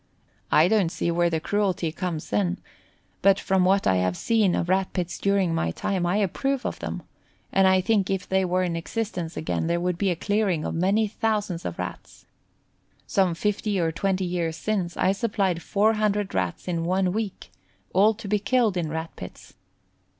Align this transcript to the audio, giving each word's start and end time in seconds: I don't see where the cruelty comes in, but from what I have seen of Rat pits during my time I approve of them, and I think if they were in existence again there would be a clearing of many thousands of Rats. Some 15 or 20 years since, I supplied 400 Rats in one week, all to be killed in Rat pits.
I 0.51 0.67
don't 0.67 0.89
see 0.91 1.11
where 1.11 1.29
the 1.29 1.39
cruelty 1.39 1.91
comes 1.91 2.33
in, 2.33 2.57
but 3.21 3.39
from 3.39 3.65
what 3.65 3.85
I 3.85 3.97
have 3.97 4.17
seen 4.17 4.55
of 4.55 4.67
Rat 4.67 4.91
pits 4.93 5.19
during 5.19 5.53
my 5.53 5.69
time 5.69 6.07
I 6.07 6.15
approve 6.17 6.65
of 6.65 6.79
them, 6.79 7.03
and 7.51 7.67
I 7.67 7.81
think 7.81 8.09
if 8.09 8.27
they 8.27 8.43
were 8.43 8.63
in 8.63 8.75
existence 8.75 9.37
again 9.37 9.67
there 9.67 9.79
would 9.79 9.99
be 9.99 10.09
a 10.09 10.15
clearing 10.15 10.65
of 10.65 10.73
many 10.73 11.07
thousands 11.07 11.65
of 11.65 11.77
Rats. 11.77 12.25
Some 13.05 13.35
15 13.35 13.79
or 13.79 13.91
20 13.91 14.25
years 14.25 14.57
since, 14.57 14.97
I 14.97 15.11
supplied 15.11 15.61
400 15.61 16.33
Rats 16.33 16.67
in 16.67 16.83
one 16.83 17.13
week, 17.13 17.51
all 17.93 18.15
to 18.15 18.27
be 18.27 18.39
killed 18.39 18.77
in 18.77 18.89
Rat 18.89 19.15
pits. 19.15 19.53